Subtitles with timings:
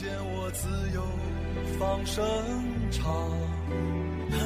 [0.00, 1.02] 见我自由
[1.78, 2.24] 放声
[2.90, 3.12] 唱，
[4.30, 4.40] 和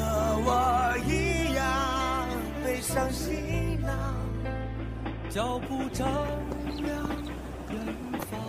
[0.44, 2.26] 我一样
[2.64, 4.16] 背上行囊，
[5.30, 6.08] 脚步丈
[6.82, 7.06] 量
[7.70, 7.78] 远
[8.28, 8.40] 方，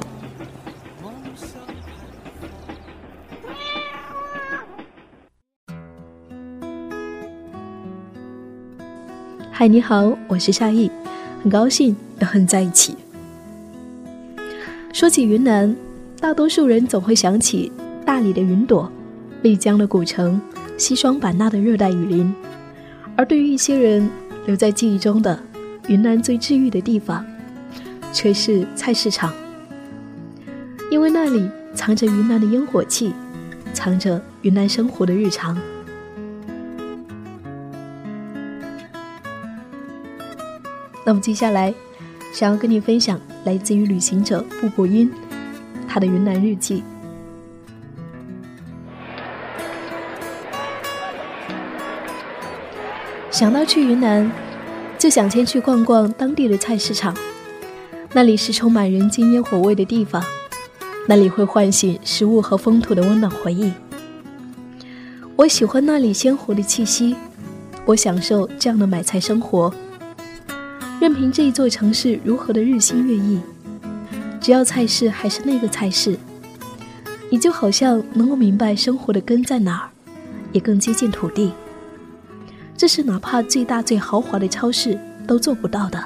[9.51, 10.89] 嗨，你好，我是夏意，
[11.43, 12.97] 很高兴要和你在一起。
[14.91, 15.75] 说起云南，
[16.25, 17.71] 大多数人总会想起
[18.03, 18.91] 大理的云朵、
[19.43, 20.41] 丽江的古城、
[20.75, 22.33] 西双版纳的热带雨林，
[23.15, 24.09] 而对于一些人
[24.47, 25.39] 留在记忆中的
[25.87, 27.23] 云南最治愈的地方，
[28.11, 29.31] 却是菜市场，
[30.89, 33.13] 因为那里藏着云南的烟火气，
[33.71, 35.55] 藏着云南生活的日常。
[41.05, 41.71] 那么接下来，
[42.33, 45.07] 想要跟你分享来自于旅行者布布音
[45.95, 46.83] 他的云南日记。
[53.31, 54.29] 想到去云南，
[54.97, 57.15] 就想先去逛逛当地的菜市场，
[58.11, 60.21] 那里是充满人间烟火味的地方，
[61.07, 63.71] 那里会唤醒食物和风土的温暖回忆。
[65.37, 67.15] 我喜欢那里鲜活的气息，
[67.85, 69.73] 我享受这样的买菜生活。
[70.99, 73.39] 任凭这一座城市如何的日新月异，
[74.45, 76.15] 只要菜市还是那个菜市，
[77.31, 79.89] 你就好像能够明白生活的根在哪儿，
[80.51, 81.51] 也更接近土地。
[82.77, 85.99] 这是哪怕最大最豪华的超市都做不到的。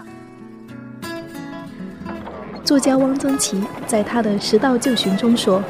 [2.63, 5.61] 作家汪曾祺在他的《食道旧寻》中说：“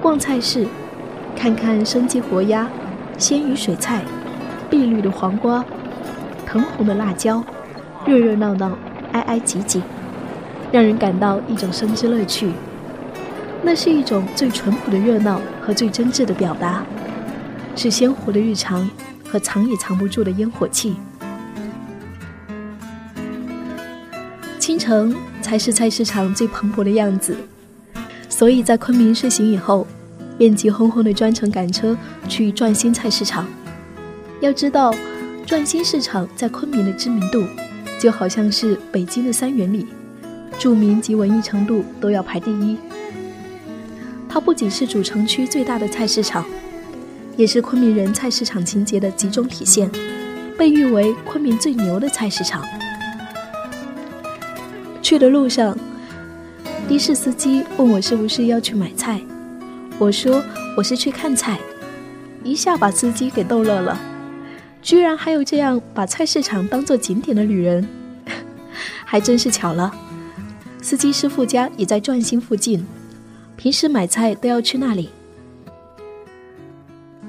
[0.00, 0.64] 逛菜市，
[1.34, 2.70] 看看生机活鸭、
[3.18, 4.04] 鲜鱼水菜、
[4.70, 5.64] 碧绿的黄瓜、
[6.46, 7.44] 藤红的辣椒。”
[8.06, 8.78] 热热闹闹，
[9.10, 9.82] 挨挨挤挤，
[10.70, 12.52] 让人感到一种生之乐趣。
[13.62, 16.84] 那是一种最淳朴的热闹和最真挚的表达，
[17.74, 18.88] 是鲜活的日常
[19.28, 20.96] 和藏也藏不住的烟火气。
[24.58, 27.36] 清晨才是菜市场最蓬勃的样子，
[28.28, 29.86] 所以在昆明睡醒以后，
[30.36, 31.96] 便急哄哄的专程赶车
[32.28, 33.46] 去转新菜市场。
[34.40, 34.94] 要知道，
[35.46, 37.42] 转新市场在昆明的知名度。
[37.98, 39.84] 就好像是北京的三元里，
[40.58, 42.76] 著名及文艺程度都要排第一。
[44.28, 46.44] 它不仅是主城区最大的菜市场，
[47.36, 49.90] 也是昆明人菜市场情节的集中体现，
[50.58, 52.62] 被誉为昆明最牛的菜市场。
[55.00, 55.74] 去的路上，
[56.88, 59.18] 的士司机问我是不是要去买菜，
[59.98, 60.42] 我说
[60.76, 61.58] 我是去看菜，
[62.44, 63.98] 一下把司机给逗乐了。
[64.82, 67.88] 居然还有这样把菜市场当做景点的旅人，
[69.04, 69.92] 还真是巧了。
[70.80, 72.86] 司机师傅家也在转心附近，
[73.56, 75.10] 平时买菜都要去那里。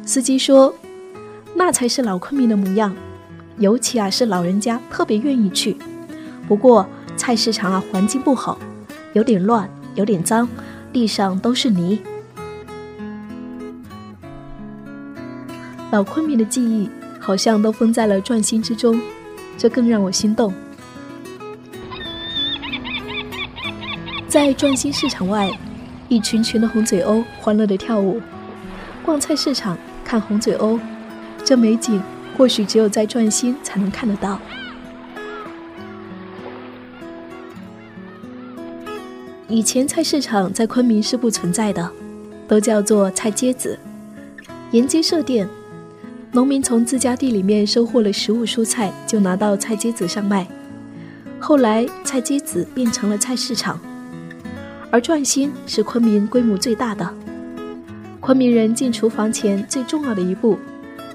[0.05, 0.73] 司机说，
[1.55, 2.95] 那才是老昆明的模样，
[3.57, 5.77] 尤其啊是老人家特别愿意去。
[6.47, 6.87] 不过
[7.17, 8.57] 菜市场啊环境不好，
[9.13, 10.47] 有点乱，有点脏，
[10.93, 11.99] 地上都是泥。
[15.91, 16.89] 老昆明的记忆。
[17.21, 18.99] 好像都封在了转心之中，
[19.55, 20.51] 这更让我心动。
[24.39, 25.51] 在转心市场外，
[26.07, 28.21] 一群群的红嘴鸥欢乐地跳舞。
[29.03, 30.79] 逛菜市场看红嘴鸥，
[31.43, 32.01] 这美景
[32.37, 34.39] 或许只有在转心才能看得到。
[39.49, 41.91] 以前菜市场在昆明是不存在的，
[42.47, 43.77] 都叫做菜街子，
[44.71, 45.49] 沿街设店。
[46.31, 50.47] 农民从自家地里面收获了食物蔬菜，就拿到菜街子上卖。
[51.41, 53.77] 后来，菜街子变成了菜市场，
[54.91, 57.13] 而转心是昆明规模最大的。
[58.19, 60.57] 昆明人进厨房前最重要的一步，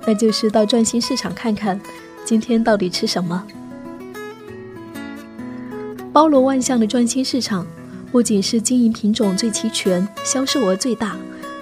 [0.06, 1.81] 那就是到转心市场看看，
[2.25, 3.44] 今天到底吃什么。
[6.12, 7.67] 包罗万象的转心市场，
[8.12, 11.17] 不仅是经营品种最齐全、销售额最大、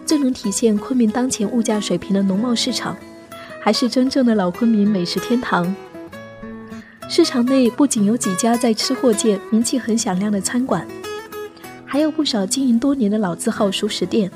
[0.04, 2.96] 最能体现昆明当前物价水平的农贸市场。
[3.64, 5.72] 还是真正的老昆明美食天堂。
[7.08, 10.84] 市场内不仅有几家在吃货界名气很响亮的餐馆，
[11.92, 14.30] 还有不少经营多年的老字号熟食店。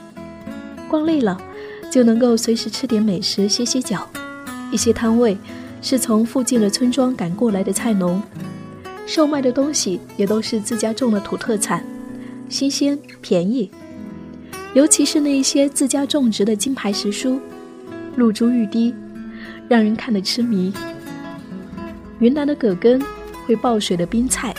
[0.91, 1.41] 逛累了，
[1.91, 4.07] 就能够随时吃点美食歇歇脚。
[4.71, 5.35] 一些摊位
[5.81, 8.23] 是从附近的村庄赶过来的菜农，
[9.07, 11.83] 售卖的东西也都是自家种的土特产，
[12.51, 13.71] 新鲜便宜。
[14.75, 17.41] 尤其是那一些自家种植的金牌时蔬，
[18.17, 18.95] 露珠欲滴，
[19.67, 20.75] 让人看得痴迷。
[22.19, 23.03] 云南的葛根
[23.47, 24.55] 会爆水的冰菜，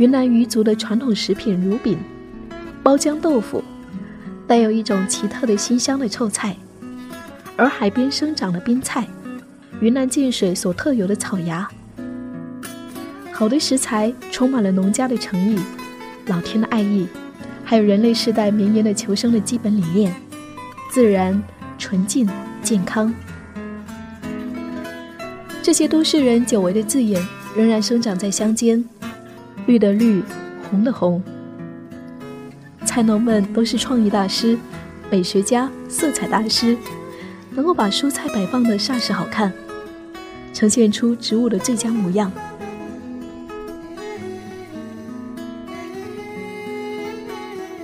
[0.00, 1.98] 云南彝族的传统食品乳饼，
[2.82, 3.62] 包浆豆腐，
[4.46, 6.56] 带有一种奇特的馨香的臭菜，
[7.54, 9.06] 而海边生长的冰菜，
[9.78, 11.68] 云南建水所特有的草芽。
[13.30, 15.58] 好的食材充满了农家的诚意，
[16.28, 17.06] 老天的爱意。
[17.62, 20.14] 还有人类世代绵延的求生的基本理念：
[20.90, 21.42] 自然、
[21.76, 22.26] 纯净、
[22.62, 23.14] 健康。
[25.62, 27.22] 这些都市人久违的字眼，
[27.54, 28.82] 仍然生长在乡间。
[29.66, 30.22] 绿的绿，
[30.68, 31.22] 红的红。
[32.84, 34.58] 菜农们都是创意大师、
[35.10, 36.76] 美学家、色彩大师，
[37.50, 39.52] 能够把蔬菜摆放的煞是好看，
[40.52, 42.32] 呈现出植物的最佳模样。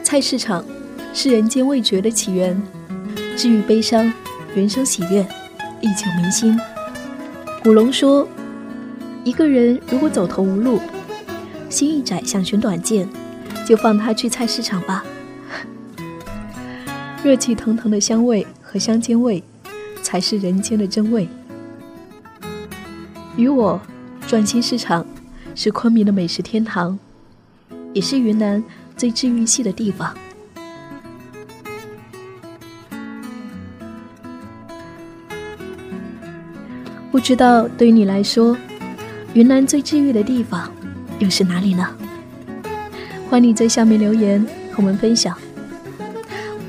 [0.02, 0.64] 菜市场
[1.12, 2.60] 是人间味觉的起源，
[3.36, 4.12] 治愈悲伤，
[4.54, 5.26] 人生喜悦，
[5.82, 6.58] 历久弥新。
[7.62, 8.26] 古龙说
[9.24, 10.80] ：“一个人如果走投无路，
[11.68, 13.08] 心一窄想寻短见，
[13.66, 15.04] 就放他去菜市场吧。
[17.22, 19.42] 热气腾腾的香味和香煎味，
[20.02, 21.28] 才是人间的真味。
[23.36, 23.80] 与我，
[24.26, 25.04] 转心市场
[25.54, 26.98] 是昆明的美食天堂，
[27.92, 28.62] 也是云南。”
[28.96, 30.16] 最治愈系的地方，
[37.10, 38.56] 不知道对于你来说，
[39.34, 40.72] 云南最治愈的地方
[41.18, 41.86] 又是哪里呢？
[43.28, 44.40] 欢迎你在下面留言
[44.70, 45.36] 和我们分享。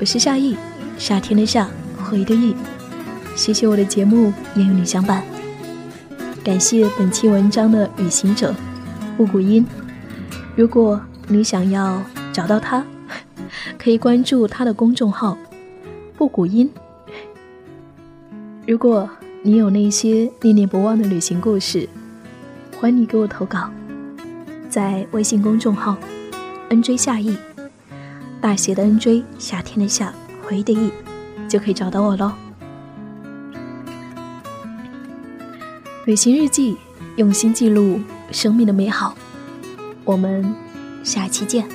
[0.00, 0.56] 我是夏意，
[0.96, 2.54] 夏天的夏，回的意。
[3.34, 5.22] 谢谢我的节目也有你相伴。
[6.42, 8.54] 感谢本期文章的旅行者
[9.16, 9.66] 布谷音。
[10.54, 12.02] 如果你想要。
[12.30, 12.84] 找到他，
[13.76, 15.36] 可以关注他的公众号
[16.16, 16.70] “布谷音”。
[18.64, 19.10] 如果
[19.42, 21.88] 你有那些念念不忘的旅行故事，
[22.78, 23.68] 欢迎你给我投稿，
[24.68, 25.96] 在微信公众号
[26.70, 27.36] “nj 夏意”
[28.40, 30.12] 大写的 “nj”，夏天的夏，
[30.44, 30.90] 回忆的忆，
[31.48, 32.32] 就可以找到我喽。
[36.04, 36.76] 旅行日记，
[37.16, 38.00] 用心记录
[38.30, 39.14] 生命的美好。
[40.04, 40.54] 我们
[41.02, 41.68] 下期见。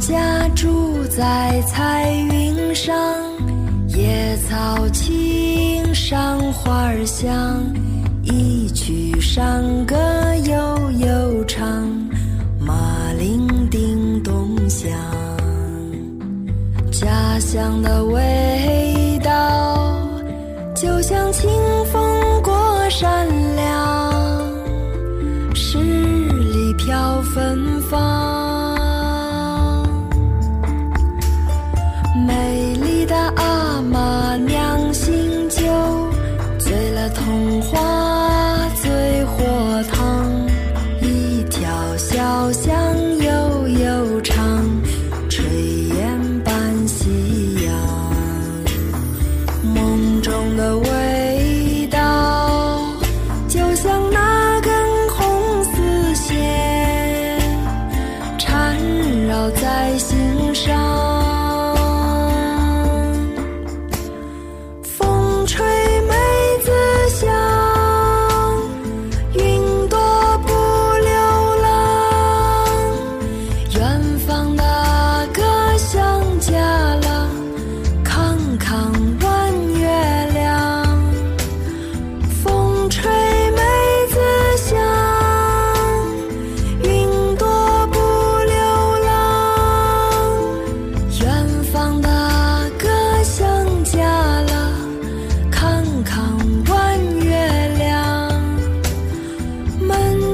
[0.00, 2.96] 家住在彩云上，
[3.86, 7.62] 野草青，山花儿香，
[8.22, 9.94] 一曲山歌
[10.46, 11.86] 悠悠唱，
[12.58, 14.90] 马铃叮咚响，
[16.90, 20.00] 家乡的味道
[20.74, 21.29] 就像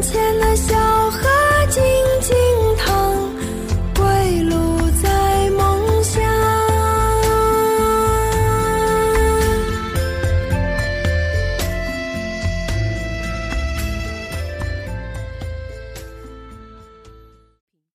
[0.07, 0.96] 前的笑。